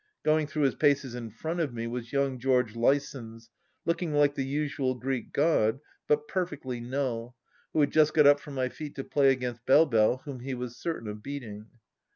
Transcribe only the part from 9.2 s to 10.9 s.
against Belle Belle, whom he was